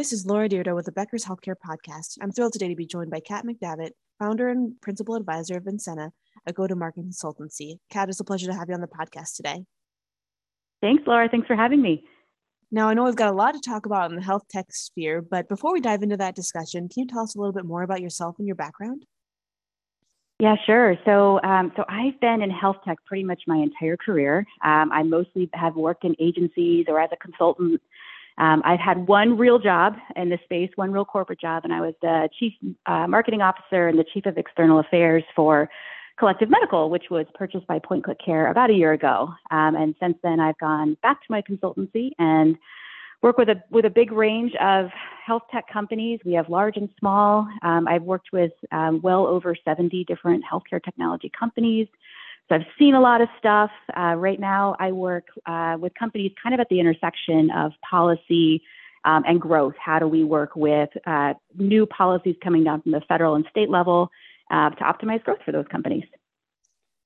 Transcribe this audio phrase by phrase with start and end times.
[0.00, 2.16] This is Laura Dyrda with the Becker's Healthcare Podcast.
[2.22, 6.12] I'm thrilled today to be joined by Kat McDavitt, founder and principal advisor of Vincena,
[6.46, 7.74] a go-to-market consultancy.
[7.90, 9.62] Kat, it's a pleasure to have you on the podcast today.
[10.80, 11.28] Thanks, Laura.
[11.28, 12.02] Thanks for having me.
[12.70, 15.20] Now, I know we've got a lot to talk about in the health tech sphere,
[15.20, 17.82] but before we dive into that discussion, can you tell us a little bit more
[17.82, 19.04] about yourself and your background?
[20.38, 20.96] Yeah, sure.
[21.04, 24.46] So, um, so I've been in health tech pretty much my entire career.
[24.64, 27.82] Um, I mostly have worked in agencies or as a consultant.
[28.40, 31.80] Um, I've had one real job in this space, one real corporate job, and I
[31.82, 32.54] was the chief
[32.86, 35.68] uh, marketing officer and the chief of external affairs for
[36.18, 39.28] Collective Medical, which was purchased by Point Click Care about a year ago.
[39.50, 42.56] Um, and since then, I've gone back to my consultancy and
[43.22, 44.86] work with a with a big range of
[45.26, 46.20] health tech companies.
[46.24, 47.46] We have large and small.
[47.62, 51.88] Um, I've worked with um, well over 70 different healthcare technology companies.
[52.50, 53.70] So I've seen a lot of stuff.
[53.96, 58.62] Uh, right now, I work uh, with companies kind of at the intersection of policy
[59.04, 59.74] um, and growth.
[59.82, 63.70] How do we work with uh, new policies coming down from the federal and state
[63.70, 64.10] level
[64.50, 66.02] uh, to optimize growth for those companies?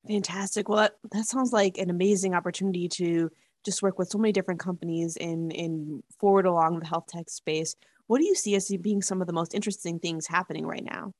[0.09, 0.71] Fantastic.
[0.71, 3.31] Well, that, that sounds like an amazing opportunity to
[3.67, 7.77] just work with so many different companies in in forward along the health tech space.
[8.07, 11.13] What do you see as being some of the most interesting things happening right now?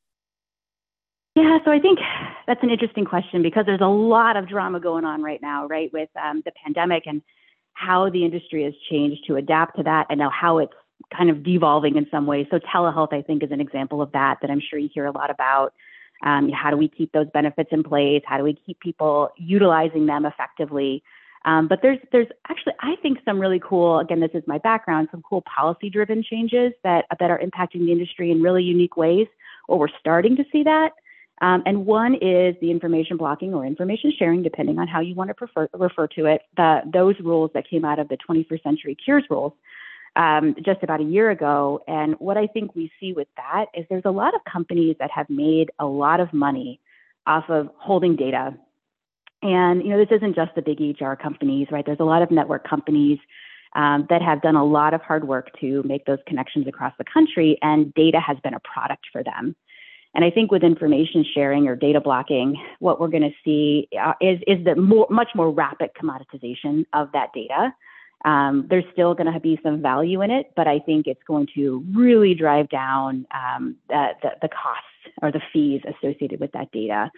[1.35, 1.99] Yeah, so I think
[2.47, 5.93] that's an interesting question because there's a lot of drama going on right now, right,
[5.93, 7.23] with um, the pandemic and
[7.73, 10.73] how the industry has changed to adapt to that and now how it's
[11.17, 12.47] kind of devolving in some ways.
[12.53, 15.11] So telehealth, I think, is an example of that that I'm sure you hear a
[15.11, 15.75] lot about.
[16.25, 18.23] Um, how do we keep those benefits in place?
[18.25, 21.03] How do we keep people utilizing them effectively?
[21.45, 25.09] Um, but there's there's actually I think some really cool again this is my background
[25.11, 29.27] some cool policy driven changes that that are impacting the industry in really unique ways.
[29.69, 30.93] Or we're starting to see that.
[31.41, 35.29] Um, and one is the information blocking or information sharing, depending on how you want
[35.29, 36.43] to prefer, refer to it.
[36.57, 39.53] The, those rules that came out of the 21st Century Cures rules
[40.17, 41.83] um, just about a year ago.
[41.89, 45.11] And what I think we see with that is there's a lot of companies that
[45.11, 46.81] have made a lot of money
[47.27, 48.55] off of holding data.
[49.43, 51.85] And you know, this isn't just the big EHR companies, right?
[51.85, 53.19] There's a lot of network companies
[53.75, 57.05] um, that have done a lot of hard work to make those connections across the
[57.05, 59.57] country, and data has been a product for them.
[60.15, 64.13] And I think with information sharing or data blocking, what we're going to see uh,
[64.21, 67.75] is is the more, much more rapid commoditization of that data.
[68.25, 71.47] Um, there's still going to be some value in it, but I think it's going
[71.57, 74.87] to really drive down um, the, the, the costs
[75.21, 77.11] or the fees associated with that data.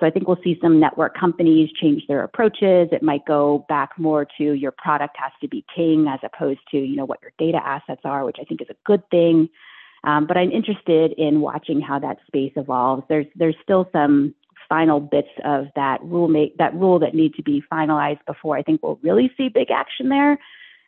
[0.00, 2.88] So I think we'll see some network companies change their approaches.
[2.92, 6.78] It might go back more to your product has to be king as opposed to
[6.78, 9.48] you know what your data assets are, which I think is a good thing.
[10.04, 13.02] Um, but I'm interested in watching how that space evolves.
[13.08, 14.34] There's there's still some
[14.68, 18.62] final bits of that rule make that rule that need to be finalized before I
[18.62, 20.38] think we'll really see big action there.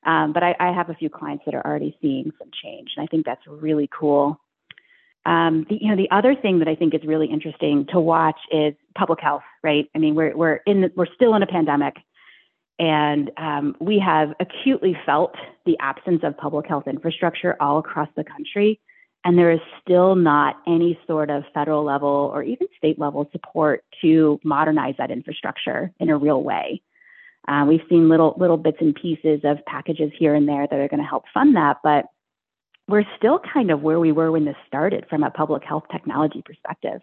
[0.04, 3.04] Um, but I, I, have a few clients that are already seeing some change, and
[3.04, 4.41] I think that's really cool.
[5.27, 8.38] Um, the, you know, the other thing that I think is really interesting to watch
[8.50, 9.42] is public health.
[9.62, 9.91] Right?
[9.94, 11.97] I mean, we're we're in the, we're still in a pandemic,
[12.78, 15.34] and um, we have acutely felt
[15.66, 18.81] the absence of public health infrastructure all across the country.
[19.25, 23.84] And there is still not any sort of federal level or even state level support
[24.00, 26.81] to modernize that infrastructure in a real way.
[27.47, 30.88] Uh, we've seen little little bits and pieces of packages here and there that are
[30.88, 32.06] going to help fund that, but
[32.88, 36.42] we're still kind of where we were when this started from a public health technology
[36.44, 37.00] perspective.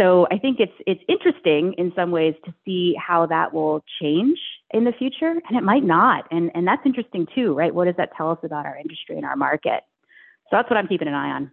[0.00, 4.38] So I think it's it's interesting in some ways to see how that will change
[4.70, 6.26] in the future, and it might not.
[6.30, 7.74] And and that's interesting too, right?
[7.74, 9.82] What does that tell us about our industry and our market?
[10.50, 11.50] So that's what I'm keeping an eye on.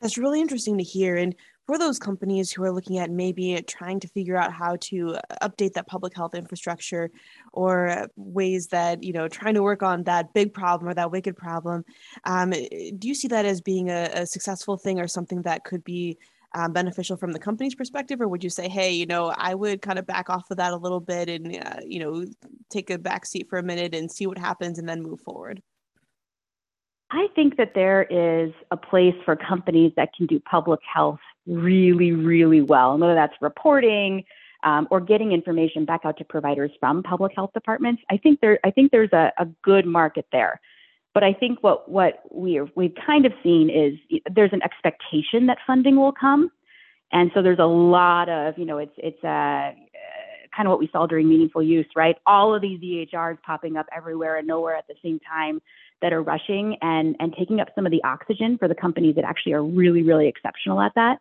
[0.00, 1.16] That's really interesting to hear.
[1.16, 1.34] And
[1.66, 5.72] for those companies who are looking at maybe trying to figure out how to update
[5.72, 7.10] that public health infrastructure
[7.52, 11.36] or ways that, you know, trying to work on that big problem or that wicked
[11.36, 11.84] problem,
[12.24, 15.84] um, do you see that as being a, a, successful thing or something that could
[15.84, 16.16] be
[16.54, 18.20] um, beneficial from the company's perspective?
[18.20, 20.72] Or would you say, hey, you know, I would kind of back off of that
[20.72, 22.24] a little bit and, uh, you know,
[22.70, 25.60] take a back seat for a minute and see what happens and then move forward?
[27.10, 32.12] I think that there is a place for companies that can do public health really,
[32.12, 34.24] really well, and whether that's reporting
[34.62, 38.02] um, or getting information back out to providers from public health departments.
[38.10, 40.60] I think there, I think there's a, a good market there.
[41.14, 45.58] But I think what what we we've kind of seen is there's an expectation that
[45.66, 46.50] funding will come,
[47.10, 49.70] and so there's a lot of you know it's it's a uh,
[50.54, 52.16] kind of what we saw during meaningful use, right?
[52.26, 55.60] All of these EHRs popping up everywhere and nowhere at the same time
[56.02, 59.24] that are rushing and, and taking up some of the oxygen for the companies that
[59.24, 61.18] actually are really, really exceptional at that.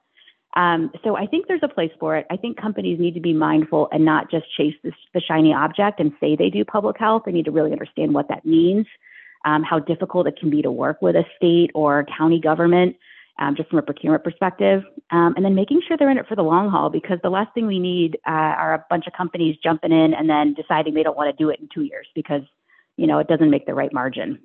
[0.55, 2.25] Um, so I think there's a place for it.
[2.31, 5.99] I think companies need to be mindful and not just chase this, the shiny object
[5.99, 7.23] and say they do public health.
[7.25, 8.87] They need to really understand what that means.
[9.45, 12.95] um, how difficult it can be to work with a state or county government,
[13.39, 16.35] um, just from a procurement perspective, um, and then making sure they're in it for
[16.35, 19.55] the long haul because the last thing we need uh, are a bunch of companies
[19.63, 22.41] jumping in and then deciding they don't want to do it in two years because
[22.97, 24.39] you know it doesn't make the right margin.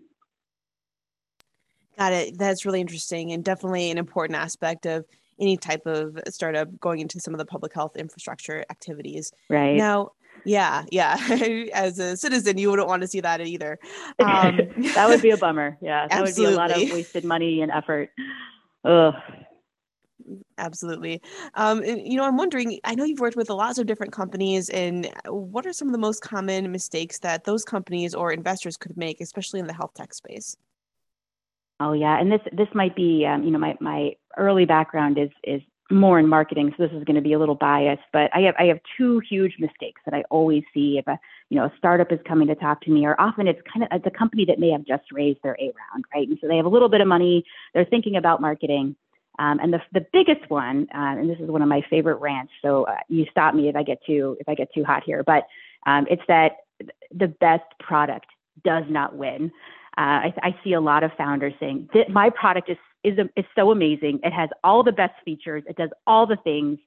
[1.99, 2.39] Got it.
[2.39, 5.05] That's really interesting and definitely an important aspect of
[5.41, 9.33] any type of startup going into some of the public health infrastructure activities.
[9.49, 9.77] Right.
[9.77, 10.13] Now,
[10.45, 11.17] yeah, yeah.
[11.75, 13.79] As a citizen, you wouldn't want to see that either.
[14.23, 14.61] Um,
[14.95, 15.77] that would be a bummer.
[15.81, 16.57] Yeah, that absolutely.
[16.57, 18.11] would be a lot of wasted money and effort.
[18.85, 19.15] Ugh.
[20.59, 21.21] Absolutely.
[21.55, 22.79] Um, and, you know, I'm wondering.
[22.85, 25.99] I know you've worked with lots of different companies, and what are some of the
[25.99, 30.15] most common mistakes that those companies or investors could make, especially in the health tech
[30.15, 30.57] space?
[31.83, 35.31] Oh yeah, and this this might be um, you know my my early background is
[35.43, 38.03] is more in marketing, so this is going to be a little biased.
[38.13, 41.19] But I have I have two huge mistakes that I always see if a
[41.51, 43.89] you know a startup is coming to talk to me, or often it's kind of
[43.91, 46.29] it's a company that may have just raised their A round, right?
[46.29, 47.45] And so they have a little bit of money,
[47.75, 48.95] they're thinking about marketing.
[49.41, 52.53] Um, and the the biggest one, uh, and this is one of my favorite rants.
[52.63, 55.25] So uh, you stop me if I get too if I get too hot here,
[55.25, 55.49] but
[55.85, 56.59] um, it's that
[57.11, 58.27] the best product
[58.63, 59.51] does not win.
[59.97, 63.71] Uh, I, I, see a lot of founders saying my product is is is so
[63.71, 64.21] amazing.
[64.23, 65.63] It has all the best features.
[65.67, 66.79] It does all the things,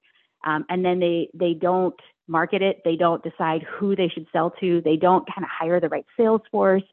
[0.43, 2.81] um, and then they they don't market it.
[2.83, 4.81] They don't decide who they should sell to.
[4.81, 6.83] They don't kind of hire the right sales force.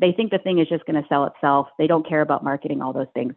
[0.00, 1.68] They think the thing is just going to sell itself.
[1.78, 3.34] They don't care about marketing all those things.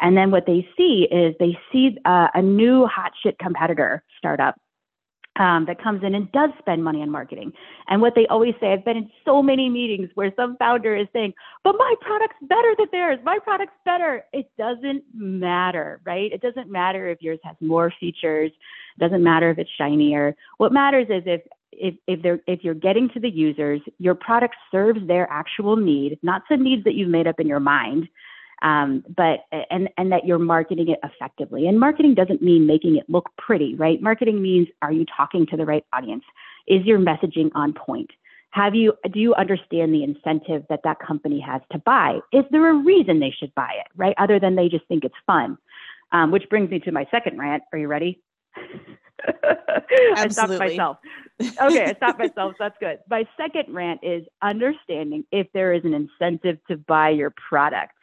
[0.00, 4.60] And then what they see is they see uh, a new hot shit competitor startup
[5.36, 7.52] um, that comes in and does spend money on marketing.
[7.88, 11.06] And what they always say, I've been in so many meetings where some founder is
[11.12, 11.32] saying,
[11.64, 13.18] but my product's better than theirs.
[13.24, 14.24] My product's better.
[14.32, 16.30] It doesn't matter, right?
[16.32, 18.50] It doesn't matter if yours has more features.
[18.50, 20.36] It doesn't matter if it's shinier.
[20.58, 21.40] What matters is if
[21.72, 26.18] if if they're if you're getting to the users, your product serves their actual need,
[26.22, 28.08] not some needs that you've made up in your mind
[28.60, 29.40] um, but
[29.70, 31.66] and and that you're marketing it effectively.
[31.66, 34.00] And marketing doesn't mean making it look pretty, right?
[34.00, 36.24] Marketing means are you talking to the right audience?
[36.66, 38.10] Is your messaging on point?
[38.50, 42.20] Have you do you understand the incentive that that company has to buy?
[42.32, 44.14] Is there a reason they should buy it, right?
[44.18, 45.58] Other than they just think it's fun.
[46.12, 47.62] Um, which brings me to my second rant.
[47.72, 48.22] Are you ready?
[49.24, 50.98] I stopped myself.
[51.40, 52.52] Okay, I stopped myself.
[52.58, 52.98] So that's good.
[53.08, 57.94] My second rant is understanding if there is an incentive to buy your product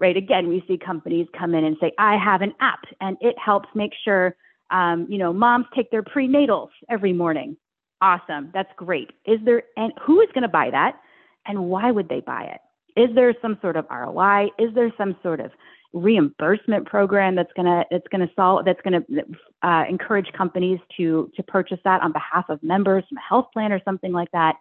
[0.00, 0.16] right?
[0.16, 3.68] Again, we see companies come in and say, I have an app and it helps
[3.74, 4.36] make sure,
[4.70, 7.56] um, you know, moms take their prenatals every morning.
[8.00, 8.50] Awesome.
[8.52, 9.10] That's great.
[9.24, 11.00] Is there, and who is going to buy that?
[11.46, 12.60] And why would they buy it?
[13.00, 14.48] Is there some sort of ROI?
[14.58, 15.50] Is there some sort of
[15.96, 19.24] reimbursement program that's going to that's going to solve that's going to
[19.66, 23.72] uh, encourage companies to to purchase that on behalf of members from a health plan
[23.72, 24.56] or something like that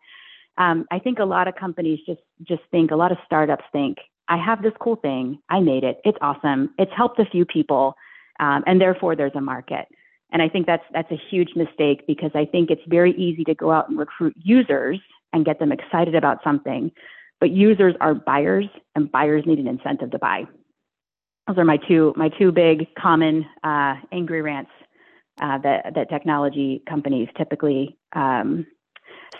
[0.57, 3.97] um, i think a lot of companies just just think a lot of startups think
[4.27, 5.39] I have this cool thing.
[5.49, 6.01] I made it.
[6.03, 6.73] It's awesome.
[6.77, 7.95] It's helped a few people,
[8.39, 9.87] um, and therefore there's a market.
[10.31, 13.53] And I think that's that's a huge mistake because I think it's very easy to
[13.53, 14.99] go out and recruit users
[15.33, 16.91] and get them excited about something,
[17.39, 20.45] but users are buyers, and buyers need an incentive to buy.
[21.47, 24.71] Those are my two my two big common uh, angry rants
[25.41, 28.65] uh, that that technology companies typically um,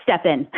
[0.02, 0.48] step in.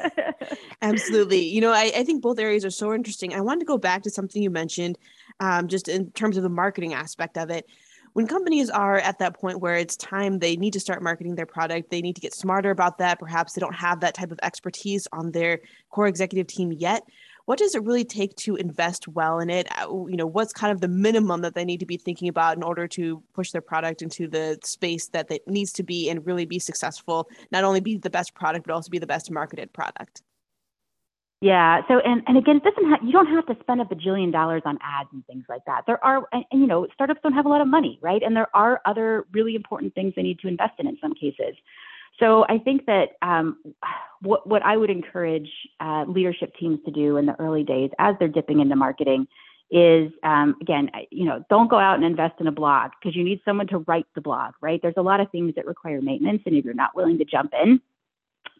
[0.82, 1.44] Absolutely.
[1.44, 3.34] You know, I, I, think both areas are so interesting.
[3.34, 4.98] I wanted to go back to something you mentioned,
[5.40, 7.66] um, just in terms of the marketing aspect of it.
[8.12, 11.44] When companies are at that point where it's time they need to start marketing their
[11.44, 13.18] product, they need to get smarter about that.
[13.18, 17.02] Perhaps they don't have that type of expertise on their core executive team yet
[17.46, 20.72] what does it really take to invest well in it uh, you know what's kind
[20.72, 23.60] of the minimum that they need to be thinking about in order to push their
[23.60, 27.80] product into the space that it needs to be and really be successful not only
[27.80, 30.22] be the best product but also be the best marketed product
[31.42, 31.82] yeah.
[31.86, 34.62] So, and, and again, it doesn't have, you don't have to spend a bajillion dollars
[34.64, 35.82] on ads and things like that.
[35.86, 38.22] There are, and, and, you know, startups don't have a lot of money, right?
[38.22, 41.54] And there are other really important things they need to invest in in some cases.
[42.18, 43.58] So I think that um,
[44.22, 48.14] what, what I would encourage uh, leadership teams to do in the early days as
[48.18, 49.26] they're dipping into marketing
[49.70, 53.24] is um, again, you know, don't go out and invest in a blog because you
[53.24, 54.80] need someone to write the blog, right?
[54.80, 57.52] There's a lot of things that require maintenance, and if you're not willing to jump
[57.62, 57.80] in,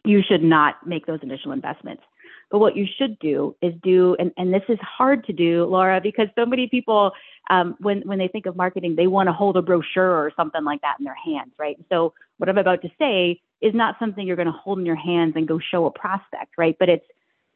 [0.03, 2.03] you should not make those initial investments.
[2.51, 5.99] But what you should do is do, and, and this is hard to do, Laura,
[6.01, 7.11] because so many people,
[7.49, 10.63] um, when when they think of marketing, they want to hold a brochure or something
[10.63, 11.77] like that in their hands, right?
[11.89, 14.95] So what I'm about to say is not something you're going to hold in your
[14.95, 16.75] hands and go show a prospect, right?
[16.79, 17.05] But it's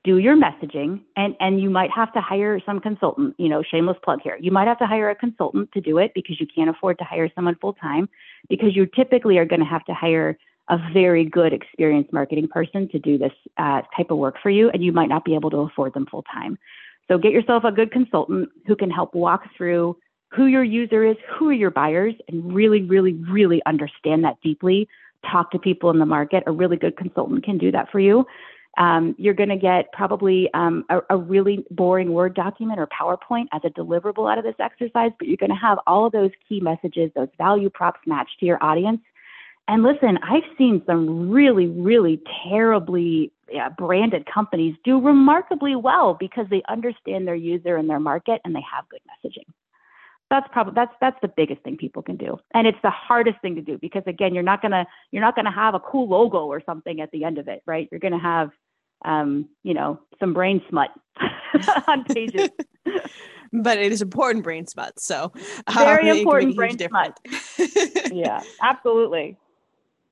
[0.04, 3.98] do your messaging and and you might have to hire some consultant, you know, shameless
[4.04, 4.38] plug here.
[4.40, 7.04] You might have to hire a consultant to do it because you can't afford to
[7.04, 8.10] hire someone full time
[8.50, 10.38] because you typically are going to have to hire
[10.70, 14.70] a very good experienced marketing person to do this uh, type of work for you
[14.72, 16.58] and you might not be able to afford them full time.
[17.08, 19.98] So get yourself a good consultant who can help walk through
[20.30, 24.88] who your user is, who are your buyers, and really, really, really understand that deeply.
[25.30, 26.44] Talk to people in the market.
[26.48, 28.26] A really good consultant can do that for you.
[28.78, 33.48] Um, you're going to get probably um, a, a, really boring Word document or PowerPoint
[33.52, 36.32] as a deliverable out of this exercise, but you're going to have all of those
[36.48, 39.02] key messages, those value props matched to your audience.
[39.68, 46.46] And listen, I've seen some really, really terribly yeah, branded companies do remarkably well because
[46.50, 49.51] they understand their user and their market and they have good messaging
[50.32, 52.40] that's probably that's that's the biggest thing people can do.
[52.54, 55.36] And it's the hardest thing to do because again you're not going to you're not
[55.36, 57.88] going to have a cool logo or something at the end of it right?
[57.92, 58.50] You're going to have
[59.04, 60.90] um, you know some brain smut
[61.88, 62.50] on pages.
[63.54, 65.34] But it is important brain smut so
[65.74, 67.20] very um, important brain smut.
[68.14, 69.38] yeah absolutely.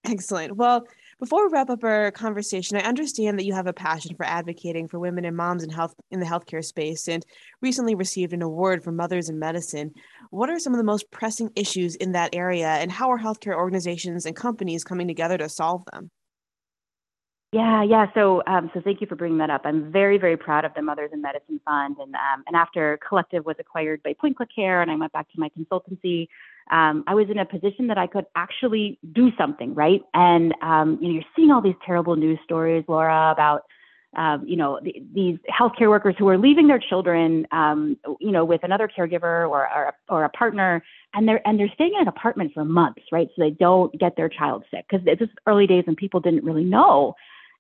[0.03, 0.57] Excellent.
[0.57, 0.85] Well
[1.19, 4.87] before we wrap up our conversation, I understand that you have a passion for advocating
[4.87, 7.25] for women and moms in health in the healthcare space and
[7.61, 9.91] recently received an award for Mothers in Medicine.
[10.29, 13.55] What are some of the most pressing issues in that area and how are healthcare
[13.55, 16.09] organizations and companies coming together to solve them?
[17.51, 18.05] Yeah, yeah.
[18.13, 19.61] So, um, so thank you for bringing that up.
[19.65, 23.43] I'm very, very proud of the Mothers in Medicine Fund, and um, and after Collective
[23.43, 26.27] was acquired by Point Click Care, and I went back to my consultancy,
[26.69, 30.01] um, I was in a position that I could actually do something, right?
[30.13, 33.63] And um, you know, you're seeing all these terrible news stories, Laura, about
[34.15, 38.45] um, you know the, these healthcare workers who are leaving their children, um, you know,
[38.45, 40.83] with another caregiver or, or or a partner,
[41.13, 43.27] and they're and they're staying in an apartment for months, right?
[43.35, 46.43] So they don't get their child sick because it's just early days and people didn't
[46.43, 47.15] really know.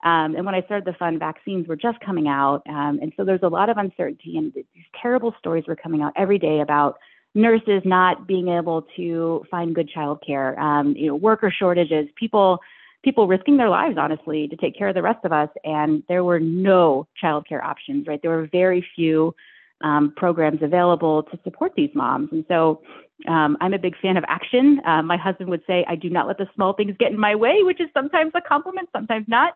[0.05, 3.25] Um, and when I started the fund, vaccines were just coming out, um, and so
[3.25, 4.65] there's a lot of uncertainty, and these
[5.01, 6.99] terrible stories were coming out every day about
[7.39, 12.59] nurses not being able to find good childcare, um, you know, worker shortages, people
[13.01, 16.23] people risking their lives honestly to take care of the rest of us, and there
[16.23, 18.07] were no childcare options.
[18.07, 19.33] Right, there were very few
[19.81, 22.81] um, programs available to support these moms, and so.
[23.27, 24.79] Um, I'm a big fan of action.
[24.85, 27.35] Uh, my husband would say, I do not let the small things get in my
[27.35, 29.55] way, which is sometimes a compliment, sometimes not.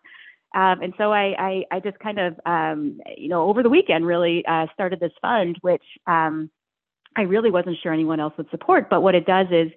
[0.54, 4.06] Um, and so I, I, I, just kind of, um, you know, over the weekend
[4.06, 6.48] really uh, started this fund, which um,
[7.16, 8.90] I really wasn't sure anyone else would support.
[8.90, 9.70] But what it does is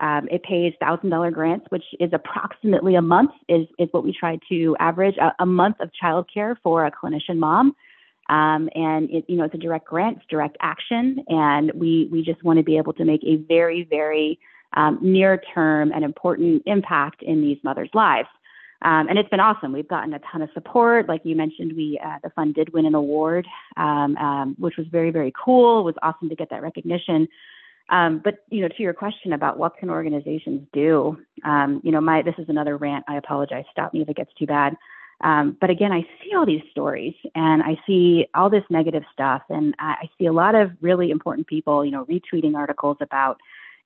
[0.00, 4.12] um, it pays thousand dollar grants, which is approximately a month is is what we
[4.12, 7.74] try to average a, a month of childcare for a clinician mom.
[8.28, 12.22] Um, and it, you know it's a direct grant, it's direct action, and we we
[12.22, 14.38] just want to be able to make a very very
[14.74, 18.28] um, near term and important impact in these mothers' lives.
[18.84, 19.72] Um, and it's been awesome.
[19.72, 21.08] We've gotten a ton of support.
[21.08, 23.46] Like you mentioned, we uh, the fund did win an award,
[23.76, 25.80] um, um, which was very very cool.
[25.80, 27.28] It was awesome to get that recognition.
[27.88, 32.00] Um, but you know, to your question about what can organizations do, um, you know,
[32.00, 33.04] my this is another rant.
[33.08, 33.64] I apologize.
[33.70, 34.76] Stop me if it gets too bad.
[35.22, 39.42] Um, but again, I see all these stories and I see all this negative stuff,
[39.48, 43.40] and I, I see a lot of really important people, you know, retweeting articles about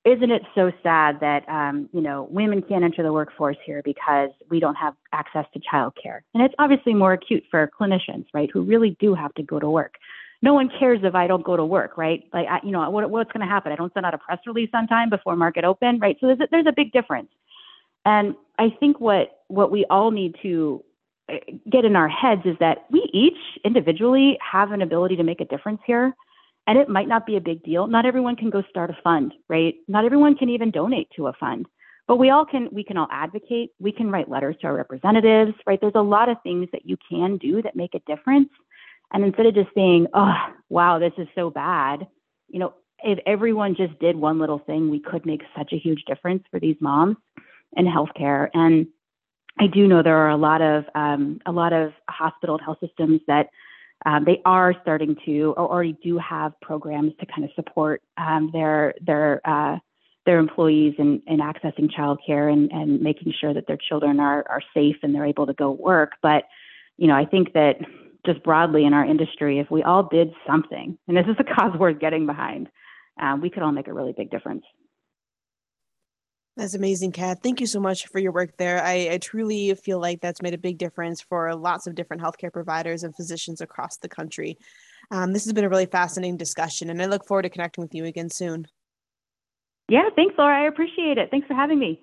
[0.07, 4.29] isn't it so sad that um, you know women can't enter the workforce here because
[4.49, 6.21] we don't have access to childcare?
[6.33, 9.69] And it's obviously more acute for clinicians, right, who really do have to go to
[9.69, 9.95] work.
[10.41, 12.23] No one cares if I don't go to work, right?
[12.31, 13.71] Like, I, you know, what, what's going to happen?
[13.71, 16.15] I don't send out a press release on time before market open, right?
[16.21, 17.29] So there's a, there's a big difference.
[18.05, 20.83] And I think what what we all need to
[21.29, 21.37] uh,
[21.69, 25.45] get in our heads is that we each individually have an ability to make a
[25.45, 26.15] difference here
[26.67, 27.87] and it might not be a big deal.
[27.87, 29.75] Not everyone can go start a fund, right?
[29.87, 31.65] Not everyone can even donate to a fund.
[32.07, 33.71] But we all can we can all advocate.
[33.79, 35.79] We can write letters to our representatives, right?
[35.79, 38.49] There's a lot of things that you can do that make a difference.
[39.11, 40.33] And instead of just saying, "Oh,
[40.69, 42.07] wow, this is so bad,"
[42.47, 46.03] you know, if everyone just did one little thing, we could make such a huge
[46.05, 47.17] difference for these moms
[47.75, 48.49] in healthcare.
[48.53, 48.87] And
[49.59, 53.21] I do know there are a lot of um, a lot of hospital health systems
[53.27, 53.49] that
[54.05, 58.49] um, they are starting to or already do have programs to kind of support um,
[58.53, 59.77] their their uh,
[60.27, 64.61] their employees in, in accessing childcare and, and making sure that their children are, are
[64.73, 66.11] safe and they're able to go work.
[66.21, 66.43] But,
[66.97, 67.77] you know, I think that
[68.25, 71.79] just broadly in our industry, if we all did something, and this is a cause
[71.79, 72.67] worth getting behind,
[73.19, 74.65] uh, we could all make a really big difference.
[76.57, 77.43] That's amazing, Kat.
[77.43, 78.83] Thank you so much for your work there.
[78.83, 82.51] I, I, truly feel like that's made a big difference for lots of different healthcare
[82.51, 84.57] providers and physicians across the country.
[85.11, 87.93] Um, this has been a really fascinating discussion, and I look forward to connecting with
[87.93, 88.67] you again soon.
[89.87, 90.63] Yeah, thanks, Laura.
[90.63, 91.29] I appreciate it.
[91.29, 92.01] Thanks for having me.